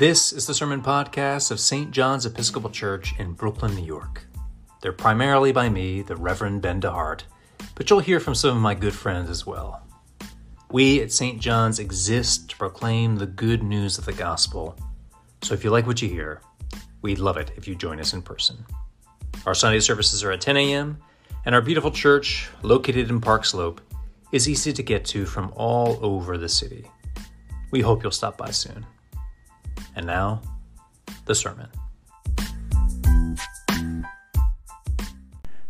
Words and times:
This 0.00 0.32
is 0.32 0.46
the 0.46 0.54
Sermon 0.54 0.80
Podcast 0.80 1.50
of 1.50 1.60
St. 1.60 1.90
John's 1.90 2.24
Episcopal 2.24 2.70
Church 2.70 3.12
in 3.18 3.34
Brooklyn, 3.34 3.74
New 3.74 3.84
York. 3.84 4.24
They're 4.80 4.94
primarily 4.94 5.52
by 5.52 5.68
me, 5.68 6.00
the 6.00 6.16
Reverend 6.16 6.62
Ben 6.62 6.80
DeHart, 6.80 7.24
but 7.74 7.90
you'll 7.90 8.00
hear 8.00 8.18
from 8.18 8.34
some 8.34 8.56
of 8.56 8.62
my 8.62 8.74
good 8.74 8.94
friends 8.94 9.28
as 9.28 9.44
well. 9.44 9.86
We 10.70 11.02
at 11.02 11.12
St. 11.12 11.38
John's 11.38 11.78
exist 11.78 12.48
to 12.48 12.56
proclaim 12.56 13.16
the 13.16 13.26
good 13.26 13.62
news 13.62 13.98
of 13.98 14.06
the 14.06 14.14
gospel, 14.14 14.74
so 15.42 15.52
if 15.52 15.62
you 15.62 15.68
like 15.68 15.86
what 15.86 16.00
you 16.00 16.08
hear, 16.08 16.40
we'd 17.02 17.18
love 17.18 17.36
it 17.36 17.52
if 17.58 17.68
you 17.68 17.74
join 17.74 18.00
us 18.00 18.14
in 18.14 18.22
person. 18.22 18.64
Our 19.44 19.54
Sunday 19.54 19.80
services 19.80 20.24
are 20.24 20.32
at 20.32 20.40
10 20.40 20.56
a.m., 20.56 20.96
and 21.44 21.54
our 21.54 21.60
beautiful 21.60 21.90
church, 21.90 22.48
located 22.62 23.10
in 23.10 23.20
Park 23.20 23.44
Slope, 23.44 23.82
is 24.32 24.48
easy 24.48 24.72
to 24.72 24.82
get 24.82 25.04
to 25.04 25.26
from 25.26 25.52
all 25.56 25.98
over 26.00 26.38
the 26.38 26.48
city. 26.48 26.90
We 27.70 27.82
hope 27.82 28.02
you'll 28.02 28.12
stop 28.12 28.38
by 28.38 28.50
soon. 28.50 28.86
And 29.94 30.06
now, 30.06 30.42
the 31.26 31.34
sermon. 31.34 31.68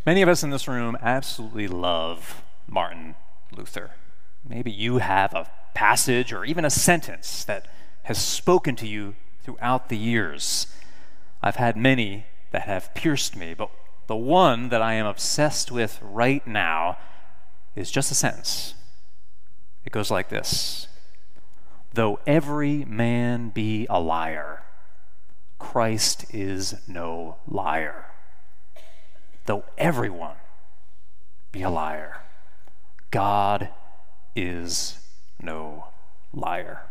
Many 0.07 0.23
of 0.23 0.29
us 0.29 0.43
in 0.43 0.51
this 0.51 0.67
room 0.67 0.97
absolutely 1.01 1.69
love 1.69 2.43
Martin 2.67 3.15
Luther. 3.53 3.93
Maybe 4.49 4.71
you 4.71 4.99
have 4.99 5.35
a 5.35 5.51
passage 5.75 6.33
or 6.33 6.45
even 6.45 6.65
a 6.65 6.71
sentence 6.71 7.45
that 7.45 7.69
has 8.05 8.19
spoken 8.19 8.77
to 8.77 8.87
you 8.87 9.15
throughout 9.43 9.89
the 9.89 9.97
years. 9.97 10.67
I've 11.43 11.57
had 11.57 11.77
many 11.77 12.27
that 12.51 12.63
have 12.63 12.95
pierced 12.95 13.37
me, 13.37 13.55
but 13.55 13.71
the 14.07 14.17
one 14.17 14.71
that 14.71 14.83
I 14.83 14.95
am 14.95 15.07
obsessed 15.07 15.71
with 15.71 15.99
right 16.03 16.47
now 16.47 16.99
is 17.77 17.91
just 17.91 18.11
a 18.11 18.15
sentence. 18.15 18.75
It 19.85 19.93
goes 19.93 20.11
like 20.11 20.29
this 20.29 20.89
Though 21.93 22.21
every 22.27 22.85
man 22.85 23.51
be 23.51 23.87
a 23.91 24.01
liar, 24.01 24.63
Christ 25.59 26.33
is 26.33 26.77
no 26.87 27.37
liar. 27.49 28.07
Though 29.47 29.65
everyone 29.77 30.37
be 31.51 31.63
a 31.63 31.71
liar, 31.71 32.19
God 33.11 33.71
is 34.37 34.99
no 35.43 35.89
liar. 36.33 36.83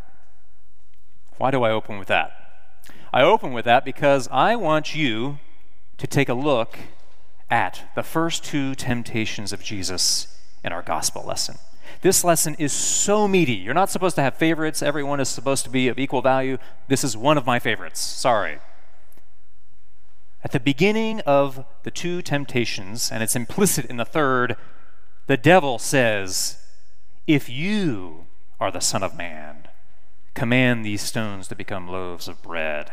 Why 1.38 1.52
do 1.52 1.64
I 1.64 1.72
open 1.72 1.98
with 1.98 2.10
that? 2.10 2.32
I 3.14 3.22
open 3.22 3.54
with 3.54 3.66
that 3.66 3.86
because 3.86 4.28
I 4.30 4.58
want 4.58 4.94
you 4.94 5.40
to 5.98 6.08
take 6.08 6.28
a 6.28 6.34
look 6.34 6.78
at 7.50 7.90
the 7.96 8.04
first 8.04 8.44
two 8.44 8.76
temptations 8.76 9.54
of 9.54 9.64
Jesus 9.64 10.38
in 10.64 10.74
our 10.74 10.82
gospel 10.82 11.24
lesson. 11.26 11.58
This 12.02 12.24
lesson 12.24 12.56
is 12.56 12.72
so 12.72 13.28
meaty. 13.28 13.54
You're 13.54 13.74
not 13.74 13.90
supposed 13.90 14.16
to 14.16 14.22
have 14.22 14.36
favorites. 14.36 14.82
Everyone 14.82 15.20
is 15.20 15.28
supposed 15.28 15.66
to 15.66 15.70
be 15.70 15.90
of 15.90 16.00
equal 16.00 16.22
value. 16.22 16.58
This 16.88 17.04
is 17.04 17.18
one 17.18 17.38
of 17.38 17.46
my 17.46 17.60
favorites. 17.60 18.00
Sorry. 18.00 18.60
At 20.42 20.54
the 20.54 20.62
beginning 20.62 21.20
of 21.22 21.66
the 21.84 21.92
two 21.92 22.22
temptations, 22.22 23.12
and 23.12 23.22
it's 23.22 23.36
implicit 23.36 23.86
in 23.86 23.98
the 23.98 24.06
third, 24.06 24.56
the 25.28 25.36
devil 25.36 25.78
says, 25.78 26.64
If 27.28 27.50
you 27.50 28.28
are 28.60 28.72
the 28.72 28.80
Son 28.80 29.04
of 29.04 29.18
Man, 29.18 29.68
command 30.34 30.86
these 30.86 31.02
stones 31.02 31.50
to 31.50 31.56
become 31.56 31.90
loaves 31.90 32.30
of 32.30 32.42
bread. 32.42 32.92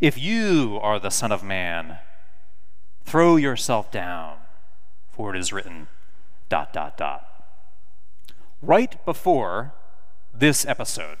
If 0.00 0.16
you 0.16 0.78
are 0.82 0.98
the 0.98 1.10
Son 1.10 1.30
of 1.30 1.42
Man, 1.42 1.98
throw 3.04 3.36
yourself 3.36 3.92
down, 3.92 4.38
for 5.10 5.34
it 5.34 5.38
is 5.38 5.52
written, 5.52 5.88
dot, 6.48 6.72
dot, 6.72 6.96
dot. 6.96 7.27
Right 8.60 9.04
before 9.04 9.72
this 10.34 10.66
episode 10.66 11.18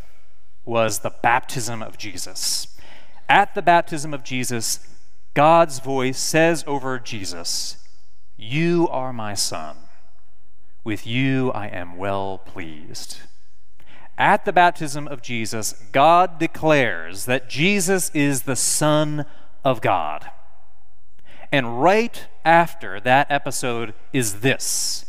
was 0.64 0.98
the 1.00 1.14
baptism 1.22 1.82
of 1.82 1.96
Jesus. 1.96 2.76
At 3.28 3.54
the 3.54 3.62
baptism 3.62 4.12
of 4.12 4.24
Jesus, 4.24 4.80
God's 5.34 5.78
voice 5.78 6.18
says 6.18 6.64
over 6.66 6.98
Jesus, 6.98 7.88
You 8.36 8.88
are 8.90 9.12
my 9.12 9.34
son. 9.34 9.76
With 10.82 11.06
you 11.06 11.52
I 11.52 11.68
am 11.68 11.96
well 11.96 12.38
pleased. 12.38 13.18
At 14.16 14.44
the 14.44 14.52
baptism 14.52 15.06
of 15.06 15.22
Jesus, 15.22 15.74
God 15.92 16.40
declares 16.40 17.26
that 17.26 17.48
Jesus 17.48 18.10
is 18.14 18.42
the 18.42 18.56
Son 18.56 19.24
of 19.64 19.80
God. 19.80 20.28
And 21.52 21.80
right 21.80 22.26
after 22.44 22.98
that 23.00 23.28
episode 23.30 23.94
is 24.12 24.40
this 24.40 25.07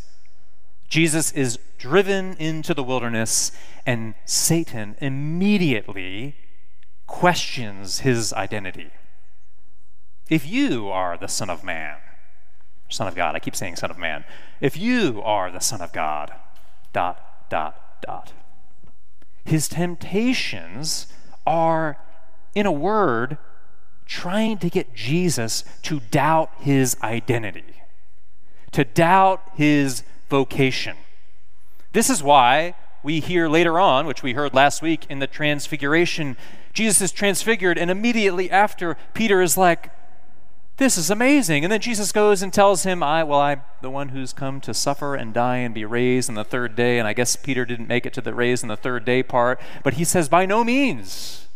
Jesus 0.90 1.32
is 1.32 1.60
driven 1.78 2.36
into 2.38 2.74
the 2.74 2.84
wilderness, 2.84 3.52
and 3.86 4.16
Satan 4.26 4.96
immediately 5.00 6.36
questions 7.08 8.00
his 8.00 8.34
identity. 8.34 8.90
If 10.30 10.48
you 10.48 10.90
are 10.90 11.18
the 11.18 11.28
Son 11.28 11.50
of 11.50 11.64
Man, 11.64 11.98
Son 12.90 13.08
of 13.08 13.16
God, 13.16 13.36
I 13.36 13.40
keep 13.40 13.56
saying 13.56 13.76
Son 13.76 13.92
of 13.92 13.98
Man, 13.98 14.26
if 14.62 14.78
you 14.78 15.22
are 15.24 15.52
the 15.52 15.60
Son 15.60 15.82
of 15.82 15.94
God, 15.94 16.34
dot, 16.92 17.50
dot, 17.50 18.02
dot. 18.02 18.34
His 19.46 19.68
temptations 19.68 21.08
are, 21.46 21.98
in 22.56 22.66
a 22.66 22.72
word, 22.72 23.38
trying 24.06 24.58
to 24.58 24.70
get 24.70 24.96
Jesus 24.96 25.64
to 25.84 26.00
doubt 26.00 26.52
his 26.60 26.98
identity, 27.02 27.84
to 28.72 28.84
doubt 28.84 29.42
his 29.54 30.04
vocation. 30.30 30.98
This 31.92 32.10
is 32.10 32.22
why 32.22 32.76
we 33.04 33.20
hear 33.20 33.48
later 33.48 33.80
on, 33.80 34.06
which 34.06 34.24
we 34.24 34.34
heard 34.34 34.54
last 34.54 34.82
week 34.82 35.06
in 35.10 35.20
the 35.20 35.28
Transfiguration, 35.28 36.38
Jesus 36.74 37.02
is 37.02 37.12
transfigured, 37.12 37.78
and 37.78 37.90
immediately 37.90 38.52
after, 38.52 38.98
Peter 39.14 39.42
is 39.42 39.58
like, 39.58 39.92
This 40.78 40.98
is 40.98 41.10
amazing. 41.10 41.64
And 41.64 41.72
then 41.72 41.82
Jesus 41.82 42.12
goes 42.12 42.42
and 42.42 42.54
tells 42.54 42.84
him, 42.84 43.02
I, 43.02 43.24
well, 43.24 43.40
I'm 43.40 43.62
the 43.82 43.90
one 43.90 44.10
who's 44.10 44.34
come 44.34 44.62
to 44.62 44.74
suffer 44.74 45.16
and 45.16 45.34
die 45.34 45.58
and 45.58 45.74
be 45.74 45.86
raised 45.86 46.30
on 46.30 46.36
the 46.36 46.44
third 46.44 46.76
day. 46.76 47.00
And 47.00 47.08
I 47.08 47.14
guess 47.14 47.36
Peter 47.36 47.66
didn't 47.66 47.88
make 47.88 48.06
it 48.06 48.14
to 48.14 48.22
the 48.22 48.34
raised 48.34 48.64
on 48.64 48.70
the 48.70 48.78
third 48.78 49.06
day 49.06 49.24
part, 49.24 49.60
but 49.84 49.96
he 49.96 50.04
says, 50.04 50.30
By 50.30 50.46
no 50.46 50.64
means. 50.64 51.48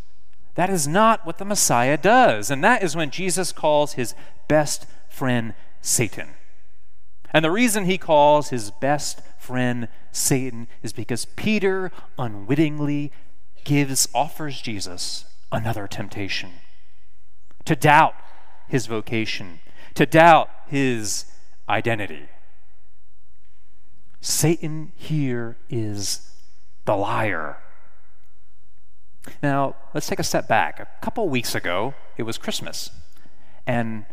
That 0.55 0.69
is 0.69 0.87
not 0.87 1.25
what 1.25 1.39
the 1.39 1.45
Messiah 1.45 1.97
does. 1.97 2.51
And 2.51 2.63
that 2.63 2.83
is 2.83 2.95
when 2.95 3.09
Jesus 3.09 3.51
calls 3.51 3.93
his 3.93 4.13
best 4.47 4.85
friend 5.09 5.55
Satan. 5.81 6.35
And 7.33 7.43
the 7.43 7.51
reason 7.51 7.85
he 7.85 7.97
calls 7.97 8.49
his 8.49 8.69
best 8.69 9.21
friend 9.39 9.87
Satan 10.11 10.67
is 10.83 10.93
because 10.93 11.25
Peter 11.25 11.91
unwittingly 12.17 13.11
gives, 13.63 14.07
offers 14.13 14.61
Jesus 14.61 15.25
another 15.51 15.87
temptation 15.87 16.51
to 17.65 17.75
doubt 17.75 18.15
his 18.67 18.85
vocation, 18.85 19.59
to 19.95 20.05
doubt 20.05 20.49
his 20.67 21.25
identity. 21.67 22.27
Satan 24.21 24.91
here 24.95 25.57
is 25.69 26.31
the 26.85 26.95
liar. 26.95 27.57
Now, 29.41 29.75
let's 29.93 30.07
take 30.07 30.19
a 30.19 30.23
step 30.23 30.47
back. 30.47 30.79
A 30.79 30.87
couple 31.01 31.27
weeks 31.29 31.55
ago, 31.55 31.93
it 32.17 32.23
was 32.23 32.37
Christmas, 32.37 32.89
and 33.65 34.05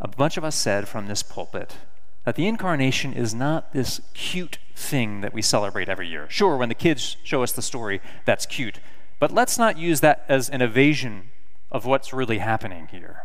a 0.00 0.08
bunch 0.08 0.36
of 0.36 0.44
us 0.44 0.56
said 0.56 0.88
from 0.88 1.06
this 1.06 1.22
pulpit, 1.22 1.76
that 2.24 2.36
the 2.36 2.46
incarnation 2.46 3.12
is 3.12 3.34
not 3.34 3.72
this 3.72 4.00
cute 4.14 4.58
thing 4.76 5.20
that 5.20 5.34
we 5.34 5.42
celebrate 5.42 5.88
every 5.88 6.08
year. 6.08 6.26
Sure, 6.28 6.56
when 6.56 6.68
the 6.68 6.74
kids 6.74 7.16
show 7.24 7.42
us 7.42 7.52
the 7.52 7.62
story, 7.62 8.00
that's 8.24 8.46
cute. 8.46 8.80
But 9.18 9.32
let's 9.32 9.58
not 9.58 9.78
use 9.78 10.00
that 10.00 10.24
as 10.28 10.48
an 10.48 10.62
evasion 10.62 11.30
of 11.70 11.86
what's 11.86 12.12
really 12.12 12.38
happening 12.38 12.88
here. 12.90 13.24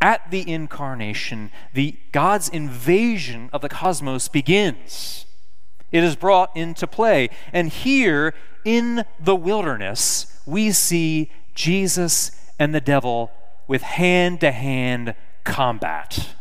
At 0.00 0.30
the 0.30 0.48
incarnation, 0.50 1.50
the 1.72 1.96
God's 2.12 2.48
invasion 2.48 3.48
of 3.52 3.62
the 3.62 3.68
cosmos 3.68 4.28
begins. 4.28 5.26
It 5.90 6.04
is 6.04 6.16
brought 6.16 6.54
into 6.56 6.86
play. 6.86 7.30
And 7.52 7.68
here 7.68 8.34
in 8.64 9.04
the 9.20 9.36
wilderness, 9.36 10.40
we 10.44 10.72
see 10.72 11.30
Jesus 11.54 12.32
and 12.58 12.74
the 12.74 12.80
devil 12.80 13.30
with 13.66 13.82
hand 13.82 14.40
to 14.40 14.50
hand 14.50 15.14
combat. 15.44 16.34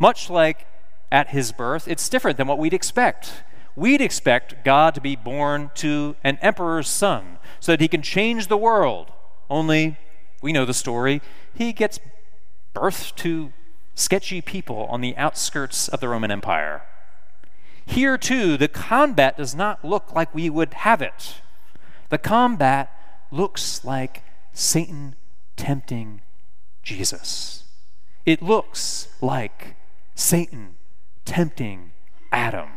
Much 0.00 0.30
like 0.30 0.66
at 1.12 1.28
his 1.28 1.52
birth, 1.52 1.86
it's 1.86 2.08
different 2.08 2.38
than 2.38 2.48
what 2.48 2.58
we'd 2.58 2.74
expect. 2.74 3.44
We'd 3.76 4.00
expect 4.00 4.64
God 4.64 4.94
to 4.94 5.00
be 5.00 5.14
born 5.14 5.70
to 5.76 6.16
an 6.24 6.38
emperor's 6.40 6.88
son 6.88 7.38
so 7.60 7.72
that 7.72 7.80
he 7.80 7.86
can 7.86 8.02
change 8.02 8.48
the 8.48 8.56
world. 8.56 9.12
Only, 9.48 9.98
we 10.42 10.52
know 10.52 10.64
the 10.64 10.74
story, 10.74 11.20
he 11.54 11.72
gets 11.72 12.00
birth 12.72 13.14
to 13.16 13.52
sketchy 13.94 14.40
people 14.40 14.86
on 14.88 15.02
the 15.02 15.16
outskirts 15.16 15.86
of 15.88 16.00
the 16.00 16.08
Roman 16.08 16.30
Empire. 16.30 16.82
Here, 17.84 18.16
too, 18.16 18.56
the 18.56 18.68
combat 18.68 19.36
does 19.36 19.54
not 19.54 19.84
look 19.84 20.14
like 20.14 20.34
we 20.34 20.48
would 20.48 20.72
have 20.74 21.02
it. 21.02 21.42
The 22.08 22.18
combat 22.18 22.90
looks 23.30 23.84
like 23.84 24.22
Satan 24.52 25.14
tempting 25.56 26.22
Jesus. 26.82 27.64
It 28.24 28.40
looks 28.40 29.08
like 29.20 29.76
Satan 30.20 30.74
tempting 31.24 31.92
Adam. 32.30 32.68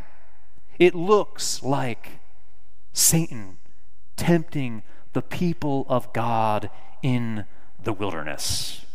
It 0.79 0.95
looks 0.95 1.61
like 1.61 2.19
Satan 2.93 3.57
tempting 4.15 4.81
the 5.11 5.21
people 5.21 5.85
of 5.89 6.13
God 6.13 6.69
in 7.01 7.43
the 7.83 7.91
wilderness. 7.91 8.85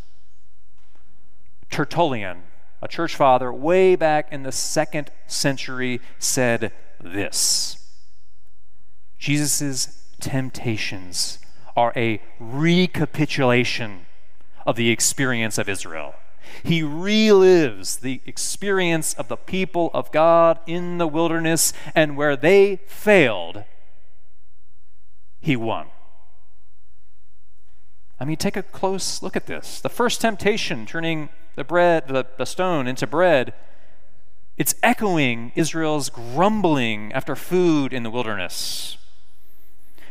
Tertullian, 1.70 2.44
a 2.80 2.88
church 2.88 3.14
father 3.14 3.52
way 3.52 3.94
back 3.94 4.32
in 4.32 4.44
the 4.44 4.50
second 4.50 5.10
century, 5.26 6.00
said 6.18 6.72
this 6.98 7.86
Jesus' 9.18 10.06
temptations 10.20 11.38
are 11.76 11.92
a 11.94 12.22
recapitulation 12.40 14.06
of 14.66 14.76
the 14.76 14.88
experience 14.88 15.58
of 15.58 15.68
Israel. 15.68 16.14
He 16.62 16.82
relives 16.82 18.00
the 18.00 18.20
experience 18.26 19.14
of 19.14 19.28
the 19.28 19.36
people 19.36 19.90
of 19.94 20.12
God 20.12 20.58
in 20.66 20.98
the 20.98 21.06
wilderness, 21.06 21.72
and 21.94 22.16
where 22.16 22.36
they 22.36 22.76
failed, 22.86 23.64
he 25.40 25.56
won. 25.56 25.86
I 28.20 28.24
mean, 28.24 28.36
take 28.36 28.56
a 28.56 28.62
close 28.62 29.22
look 29.22 29.36
at 29.36 29.46
this. 29.46 29.80
The 29.80 29.88
first 29.88 30.20
temptation, 30.20 30.86
turning 30.86 31.28
the 31.54 31.64
bread, 31.64 32.08
the, 32.08 32.26
the 32.36 32.44
stone 32.44 32.86
into 32.86 33.06
bread, 33.06 33.54
it's 34.56 34.74
echoing 34.82 35.52
Israel's 35.54 36.10
grumbling 36.10 37.12
after 37.12 37.36
food 37.36 37.92
in 37.92 38.02
the 38.02 38.10
wilderness. 38.10 38.96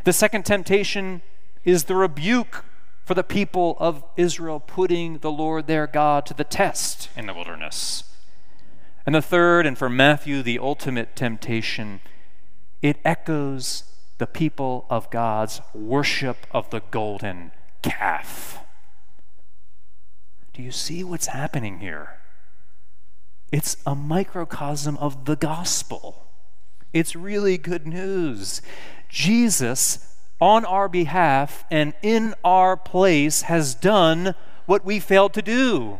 The 0.05 0.13
second 0.13 0.45
temptation 0.45 1.21
is 1.65 1.83
the 1.83 1.95
rebuke 1.95 2.63
for 3.07 3.13
the 3.13 3.23
people 3.23 3.77
of 3.79 4.03
Israel 4.17 4.59
putting 4.59 5.19
the 5.19 5.31
Lord 5.31 5.65
their 5.65 5.87
God 5.87 6.25
to 6.25 6.33
the 6.33 6.43
test 6.43 7.07
in 7.15 7.25
the 7.25 7.33
wilderness. 7.33 8.03
And 9.05 9.15
the 9.15 9.21
third, 9.21 9.65
and 9.65 9.77
for 9.77 9.87
Matthew, 9.87 10.43
the 10.43 10.59
ultimate 10.59 11.15
temptation, 11.15 12.01
it 12.81 12.97
echoes 13.05 13.85
the 14.17 14.27
people 14.27 14.85
of 14.89 15.09
God's 15.09 15.61
worship 15.73 16.45
of 16.51 16.69
the 16.69 16.81
golden 16.91 17.53
calf. 17.81 18.59
Do 20.51 20.61
you 20.61 20.73
see 20.73 21.01
what's 21.01 21.27
happening 21.27 21.79
here? 21.79 22.19
It's 23.53 23.77
a 23.85 23.95
microcosm 23.95 24.97
of 24.97 25.23
the 25.23 25.37
gospel. 25.37 26.27
It's 26.91 27.15
really 27.15 27.57
good 27.57 27.87
news. 27.87 28.61
Jesus, 29.07 30.06
on 30.39 30.65
our 30.65 30.87
behalf 30.87 31.65
and 31.71 31.93
in 32.01 32.33
our 32.43 32.77
place, 32.77 33.43
has 33.43 33.73
done 33.73 34.35
what 34.65 34.85
we 34.85 34.99
failed 34.99 35.33
to 35.33 35.41
do. 35.41 35.99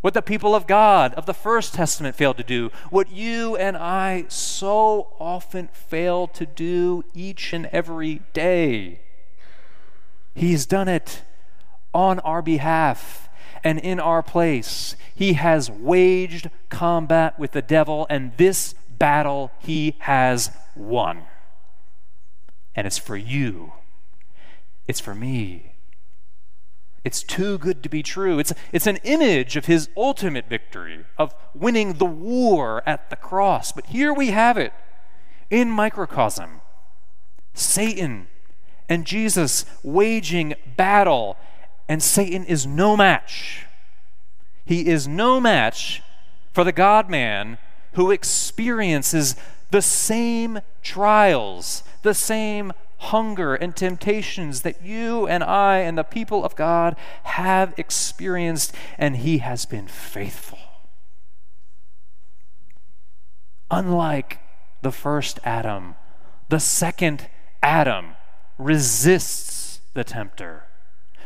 What 0.00 0.14
the 0.14 0.22
people 0.22 0.54
of 0.54 0.68
God 0.68 1.12
of 1.14 1.26
the 1.26 1.34
First 1.34 1.74
Testament 1.74 2.14
failed 2.14 2.36
to 2.36 2.44
do, 2.44 2.70
what 2.90 3.10
you 3.10 3.56
and 3.56 3.76
I 3.76 4.26
so 4.28 5.14
often 5.18 5.68
fail 5.68 6.28
to 6.28 6.46
do 6.46 7.04
each 7.14 7.52
and 7.52 7.66
every 7.66 8.22
day. 8.32 9.00
He's 10.34 10.66
done 10.66 10.86
it 10.86 11.22
on 11.92 12.20
our 12.20 12.42
behalf 12.42 13.28
and 13.64 13.80
in 13.80 13.98
our 13.98 14.22
place. 14.22 14.94
He 15.14 15.32
has 15.32 15.68
waged 15.68 16.48
combat 16.68 17.36
with 17.38 17.50
the 17.50 17.62
devil, 17.62 18.06
and 18.08 18.36
this 18.36 18.74
battle 18.88 19.50
he 19.58 19.96
has 20.00 20.52
won. 20.76 21.22
And 22.78 22.86
it's 22.86 22.96
for 22.96 23.16
you, 23.16 23.72
it's 24.86 25.00
for 25.00 25.12
me. 25.12 25.72
It's 27.02 27.24
too 27.24 27.58
good 27.58 27.82
to 27.82 27.88
be 27.88 28.04
true. 28.04 28.38
It's, 28.38 28.52
it's 28.70 28.86
an 28.86 28.98
image 28.98 29.56
of 29.56 29.66
his 29.66 29.88
ultimate 29.96 30.48
victory, 30.48 31.04
of 31.16 31.34
winning 31.52 31.94
the 31.94 32.06
war 32.06 32.84
at 32.86 33.10
the 33.10 33.16
cross. 33.16 33.72
But 33.72 33.86
here 33.86 34.14
we 34.14 34.28
have 34.28 34.56
it 34.56 34.72
in 35.50 35.68
microcosm 35.70 36.60
Satan 37.52 38.28
and 38.88 39.04
Jesus 39.04 39.64
waging 39.82 40.54
battle, 40.76 41.36
and 41.88 42.00
Satan 42.00 42.44
is 42.44 42.64
no 42.64 42.96
match. 42.96 43.66
He 44.64 44.86
is 44.86 45.08
no 45.08 45.40
match 45.40 46.00
for 46.52 46.62
the 46.62 46.70
God 46.70 47.10
man 47.10 47.58
who 47.94 48.12
experiences 48.12 49.34
the 49.70 49.82
same 49.82 50.60
trials, 50.82 51.82
the 52.02 52.14
same 52.14 52.72
hunger 52.98 53.54
and 53.54 53.76
temptations 53.76 54.62
that 54.62 54.82
you 54.82 55.26
and 55.26 55.44
I 55.44 55.78
and 55.78 55.96
the 55.96 56.02
people 56.02 56.44
of 56.44 56.56
God 56.56 56.96
have 57.24 57.74
experienced, 57.76 58.74
and 58.96 59.16
he 59.16 59.38
has 59.38 59.66
been 59.66 59.86
faithful. 59.86 60.58
Unlike 63.70 64.40
the 64.82 64.92
first 64.92 65.38
Adam, 65.44 65.94
the 66.48 66.60
second 66.60 67.28
Adam 67.62 68.16
resists 68.56 69.80
the 69.94 70.04
tempter, 70.04 70.64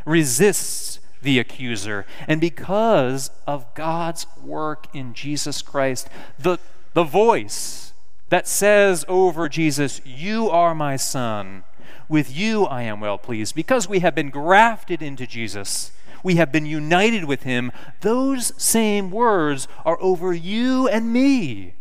resists 0.05 0.99
the 1.23 1.38
accuser. 1.38 2.05
And 2.27 2.41
because 2.41 3.31
of 3.47 3.73
God's 3.75 4.27
work 4.43 4.88
in 4.93 5.15
Jesus 5.15 5.62
Christ, 5.62 6.09
the, 6.38 6.59
the 6.95 7.05
voice 7.05 7.92
that 8.32 8.49
says 8.49 9.05
over 9.08 9.46
Jesus, 9.46 10.00
You 10.06 10.49
are 10.49 10.75
my 10.75 10.96
son, 10.96 11.64
with 12.08 12.34
you 12.34 12.64
I 12.64 12.81
am 12.81 12.99
well 12.99 13.19
pleased, 13.19 13.55
because 13.55 13.90
we 13.90 13.99
have 13.99 14.14
been 14.14 14.31
grafted 14.31 15.02
into 15.02 15.26
Jesus. 15.26 15.93
We 16.23 16.37
have 16.37 16.50
been 16.50 16.64
united 16.64 17.26
with 17.26 17.43
him. 17.43 17.70
Those 18.00 18.55
same 18.56 19.11
words 19.11 19.69
are 19.84 20.00
over 20.00 20.32
you 20.32 20.88
and 20.88 21.12
me. 21.12 21.75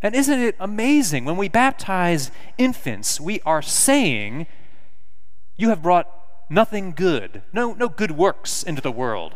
And 0.00 0.14
isn't 0.14 0.40
it 0.40 0.56
amazing? 0.58 1.26
When 1.26 1.36
we 1.36 1.50
baptize 1.50 2.30
infants, 2.56 3.20
we 3.20 3.42
are 3.42 3.60
saying, 3.60 4.46
You 5.58 5.68
have 5.68 5.82
brought 5.82 6.08
nothing 6.48 6.92
good, 6.92 7.42
no, 7.52 7.74
no 7.74 7.90
good 7.90 8.12
works 8.12 8.62
into 8.62 8.80
the 8.80 8.90
world. 8.90 9.34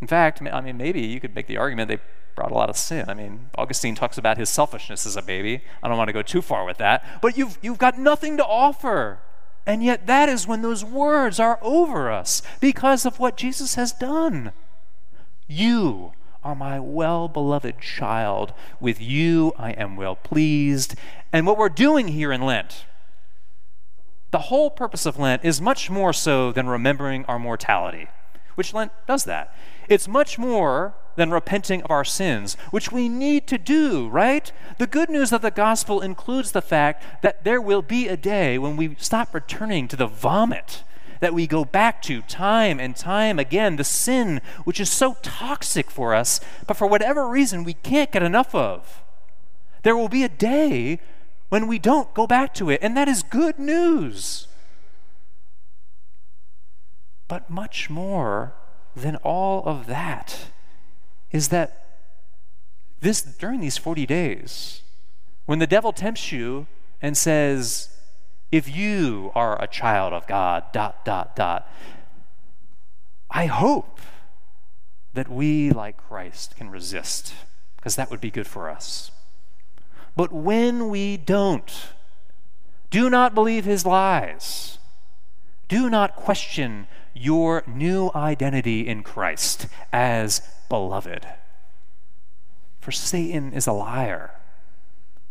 In 0.00 0.06
fact, 0.06 0.40
I 0.40 0.60
mean, 0.60 0.76
maybe 0.76 1.00
you 1.00 1.18
could 1.18 1.34
make 1.34 1.48
the 1.48 1.56
argument 1.56 1.88
they 1.88 1.98
brought 2.38 2.52
a 2.52 2.54
lot 2.54 2.70
of 2.70 2.76
sin. 2.76 3.06
I 3.08 3.14
mean, 3.14 3.50
Augustine 3.56 3.96
talks 3.96 4.16
about 4.16 4.38
his 4.38 4.48
selfishness 4.48 5.04
as 5.06 5.16
a 5.16 5.22
baby. 5.22 5.60
I 5.82 5.88
don't 5.88 5.98
want 5.98 6.06
to 6.06 6.12
go 6.12 6.22
too 6.22 6.40
far 6.40 6.64
with 6.64 6.78
that. 6.78 7.04
But 7.20 7.36
you've, 7.36 7.58
you've 7.60 7.78
got 7.78 7.98
nothing 7.98 8.36
to 8.36 8.44
offer. 8.44 9.18
And 9.66 9.82
yet, 9.82 10.06
that 10.06 10.28
is 10.28 10.46
when 10.46 10.62
those 10.62 10.84
words 10.84 11.40
are 11.40 11.58
over 11.62 12.12
us 12.12 12.42
because 12.60 13.04
of 13.04 13.18
what 13.18 13.36
Jesus 13.36 13.74
has 13.74 13.90
done. 13.90 14.52
You 15.48 16.12
are 16.44 16.54
my 16.54 16.78
well 16.78 17.26
beloved 17.26 17.80
child. 17.80 18.54
With 18.78 19.00
you 19.00 19.52
I 19.58 19.72
am 19.72 19.96
well 19.96 20.14
pleased. 20.14 20.94
And 21.32 21.44
what 21.44 21.58
we're 21.58 21.68
doing 21.68 22.06
here 22.06 22.30
in 22.30 22.42
Lent, 22.42 22.86
the 24.30 24.38
whole 24.38 24.70
purpose 24.70 25.06
of 25.06 25.18
Lent 25.18 25.44
is 25.44 25.60
much 25.60 25.90
more 25.90 26.12
so 26.12 26.52
than 26.52 26.68
remembering 26.68 27.24
our 27.24 27.40
mortality, 27.40 28.06
which 28.54 28.72
Lent 28.72 28.92
does 29.08 29.24
that. 29.24 29.52
It's 29.88 30.06
much 30.06 30.38
more 30.38 30.94
than 31.18 31.30
repenting 31.30 31.82
of 31.82 31.90
our 31.90 32.04
sins, 32.04 32.56
which 32.70 32.90
we 32.90 33.08
need 33.08 33.46
to 33.48 33.58
do, 33.58 34.08
right? 34.08 34.50
The 34.78 34.86
good 34.86 35.10
news 35.10 35.32
of 35.32 35.42
the 35.42 35.50
gospel 35.50 36.00
includes 36.00 36.52
the 36.52 36.62
fact 36.62 37.22
that 37.22 37.44
there 37.44 37.60
will 37.60 37.82
be 37.82 38.08
a 38.08 38.16
day 38.16 38.56
when 38.56 38.76
we 38.76 38.96
stop 38.98 39.34
returning 39.34 39.88
to 39.88 39.96
the 39.96 40.06
vomit 40.06 40.82
that 41.20 41.34
we 41.34 41.46
go 41.46 41.64
back 41.64 42.00
to 42.02 42.22
time 42.22 42.78
and 42.78 42.94
time 42.96 43.38
again, 43.38 43.76
the 43.76 43.84
sin 43.84 44.40
which 44.64 44.80
is 44.80 44.90
so 44.90 45.16
toxic 45.20 45.90
for 45.90 46.14
us, 46.14 46.40
but 46.66 46.76
for 46.76 46.86
whatever 46.86 47.28
reason 47.28 47.64
we 47.64 47.74
can't 47.74 48.12
get 48.12 48.22
enough 48.22 48.54
of. 48.54 49.02
There 49.82 49.96
will 49.96 50.08
be 50.08 50.22
a 50.22 50.28
day 50.28 51.00
when 51.48 51.66
we 51.66 51.78
don't 51.78 52.14
go 52.14 52.26
back 52.26 52.54
to 52.54 52.70
it, 52.70 52.78
and 52.82 52.96
that 52.96 53.08
is 53.08 53.22
good 53.22 53.58
news. 53.58 54.46
But 57.26 57.50
much 57.50 57.90
more 57.90 58.54
than 58.94 59.16
all 59.16 59.64
of 59.66 59.86
that 59.86 60.50
is 61.30 61.48
that 61.48 61.84
this 63.00 63.22
during 63.22 63.60
these 63.60 63.76
40 63.76 64.06
days, 64.06 64.82
when 65.46 65.58
the 65.58 65.66
devil 65.66 65.92
tempts 65.92 66.32
you 66.32 66.66
and 67.00 67.16
says, 67.16 67.88
if 68.50 68.74
you 68.74 69.30
are 69.34 69.62
a 69.62 69.66
child 69.66 70.12
of 70.12 70.26
God, 70.26 70.64
dot, 70.72 71.04
dot, 71.04 71.36
dot. 71.36 71.70
I 73.30 73.46
hope 73.46 74.00
that 75.12 75.28
we, 75.28 75.70
like 75.70 75.96
Christ, 75.96 76.56
can 76.56 76.70
resist, 76.70 77.34
because 77.76 77.96
that 77.96 78.10
would 78.10 78.20
be 78.20 78.30
good 78.30 78.46
for 78.46 78.70
us. 78.70 79.10
But 80.16 80.32
when 80.32 80.88
we 80.88 81.16
don't, 81.16 81.70
do 82.90 83.10
not 83.10 83.34
believe 83.34 83.64
his 83.64 83.84
lies. 83.84 84.78
Do 85.68 85.90
not 85.90 86.16
question 86.16 86.86
your 87.12 87.62
new 87.66 88.10
identity 88.14 88.86
in 88.86 89.02
Christ 89.02 89.66
as 89.92 90.40
beloved. 90.68 91.26
For 92.80 92.92
Satan 92.92 93.52
is 93.52 93.66
a 93.66 93.72
liar. 93.72 94.32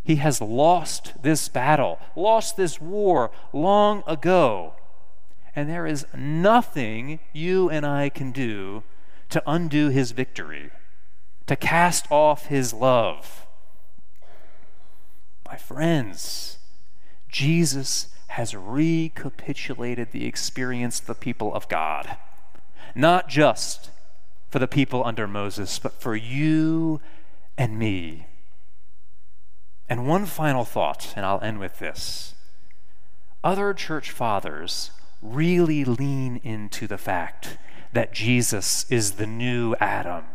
He 0.03 0.17
has 0.17 0.41
lost 0.41 1.21
this 1.21 1.49
battle, 1.49 1.99
lost 2.15 2.55
this 2.55 2.79
war 2.79 3.31
long 3.51 4.03
ago. 4.07 4.73
And 5.55 5.69
there 5.69 5.87
is 5.87 6.05
nothing 6.15 7.19
you 7.33 7.69
and 7.69 7.85
I 7.85 8.09
can 8.09 8.31
do 8.31 8.83
to 9.29 9.43
undo 9.45 9.89
his 9.89 10.11
victory, 10.11 10.69
to 11.47 11.55
cast 11.55 12.11
off 12.11 12.45
his 12.45 12.73
love. 12.73 13.45
My 15.45 15.57
friends, 15.57 16.59
Jesus 17.27 18.07
has 18.27 18.55
recapitulated 18.55 20.11
the 20.11 20.25
experience 20.25 20.99
of 20.99 21.07
the 21.07 21.15
people 21.15 21.53
of 21.53 21.67
God. 21.67 22.17
Not 22.95 23.27
just 23.27 23.89
for 24.49 24.59
the 24.59 24.67
people 24.67 25.03
under 25.05 25.27
Moses, 25.27 25.79
but 25.79 25.93
for 25.93 26.15
you 26.15 27.01
and 27.57 27.77
me. 27.77 28.27
And 29.89 30.07
one 30.07 30.25
final 30.25 30.65
thought, 30.65 31.13
and 31.15 31.25
I'll 31.25 31.41
end 31.41 31.59
with 31.59 31.79
this. 31.79 32.35
Other 33.43 33.73
church 33.73 34.11
fathers 34.11 34.91
really 35.21 35.83
lean 35.85 36.39
into 36.43 36.87
the 36.87 36.97
fact 36.97 37.57
that 37.93 38.13
Jesus 38.13 38.85
is 38.91 39.13
the 39.13 39.27
new 39.27 39.75
Adam 39.79 40.25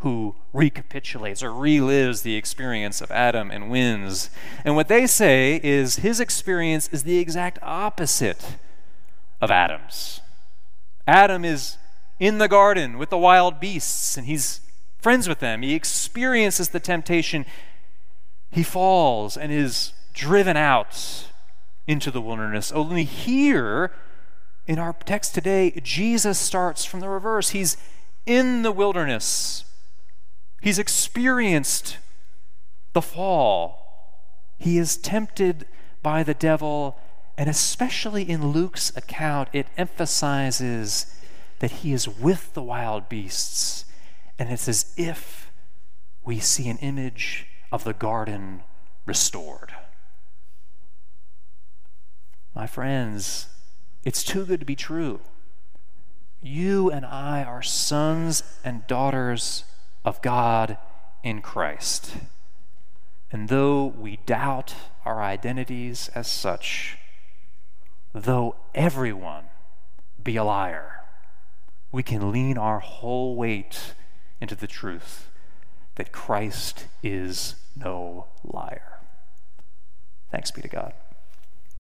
who 0.00 0.34
recapitulates 0.52 1.42
or 1.42 1.50
relives 1.50 2.22
the 2.22 2.34
experience 2.34 3.00
of 3.00 3.10
Adam 3.10 3.50
and 3.50 3.70
wins. 3.70 4.30
And 4.64 4.74
what 4.74 4.88
they 4.88 5.06
say 5.06 5.60
is 5.62 5.96
his 5.96 6.20
experience 6.20 6.88
is 6.88 7.02
the 7.02 7.18
exact 7.18 7.58
opposite 7.62 8.56
of 9.40 9.50
Adam's. 9.50 10.20
Adam 11.06 11.44
is 11.44 11.76
in 12.20 12.38
the 12.38 12.46
garden 12.46 12.98
with 12.98 13.10
the 13.10 13.18
wild 13.18 13.58
beasts 13.58 14.16
and 14.16 14.28
he's 14.28 14.60
friends 15.00 15.28
with 15.28 15.40
them. 15.40 15.62
He 15.62 15.74
experiences 15.74 16.68
the 16.68 16.78
temptation. 16.78 17.44
He 18.52 18.62
falls 18.62 19.36
and 19.36 19.50
is 19.50 19.92
driven 20.14 20.56
out 20.56 21.26
into 21.88 22.12
the 22.12 22.20
wilderness. 22.20 22.70
Only 22.70 23.02
here 23.02 23.90
in 24.68 24.78
our 24.78 24.92
text 24.92 25.34
today, 25.34 25.72
Jesus 25.82 26.38
starts 26.38 26.84
from 26.84 27.00
the 27.00 27.08
reverse. 27.08 27.50
He's 27.50 27.76
in 28.26 28.62
the 28.62 28.70
wilderness 28.70 29.64
He's 30.60 30.78
experienced 30.78 31.98
the 32.92 33.02
fall. 33.02 34.26
He 34.58 34.76
is 34.76 34.96
tempted 34.96 35.66
by 36.02 36.22
the 36.22 36.34
devil, 36.34 36.98
and 37.38 37.48
especially 37.48 38.28
in 38.28 38.52
Luke's 38.52 38.94
account, 38.94 39.48
it 39.52 39.68
emphasizes 39.78 41.06
that 41.60 41.70
he 41.70 41.92
is 41.92 42.08
with 42.08 42.52
the 42.54 42.62
wild 42.62 43.08
beasts. 43.08 43.84
And 44.38 44.50
it's 44.50 44.68
as 44.68 44.92
if 44.96 45.50
we 46.24 46.40
see 46.40 46.68
an 46.68 46.78
image 46.78 47.46
of 47.70 47.84
the 47.84 47.92
garden 47.92 48.62
restored. 49.06 49.72
My 52.54 52.66
friends, 52.66 53.46
it's 54.04 54.24
too 54.24 54.44
good 54.44 54.60
to 54.60 54.66
be 54.66 54.76
true. 54.76 55.20
You 56.42 56.90
and 56.90 57.04
I 57.04 57.44
are 57.44 57.62
sons 57.62 58.42
and 58.64 58.86
daughters 58.86 59.64
of 60.04 60.22
God 60.22 60.78
in 61.22 61.42
Christ. 61.42 62.16
And 63.30 63.48
though 63.48 63.86
we 63.86 64.18
doubt 64.26 64.74
our 65.04 65.22
identities 65.22 66.10
as 66.14 66.28
such, 66.28 66.98
though 68.12 68.56
everyone 68.74 69.44
be 70.22 70.36
a 70.36 70.44
liar, 70.44 70.89
we 71.92 72.02
can 72.02 72.32
lean 72.32 72.56
our 72.56 72.78
whole 72.78 73.36
weight 73.36 73.94
into 74.40 74.54
the 74.54 74.66
truth 74.66 75.28
that 75.96 76.12
Christ 76.12 76.86
is 77.02 77.56
no 77.76 78.26
liar. 78.44 79.00
Thanks 80.30 80.50
be 80.50 80.62
to 80.62 80.68
God. 80.68 80.92